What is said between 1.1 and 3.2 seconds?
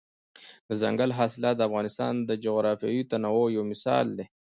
حاصلات د افغانستان د جغرافیوي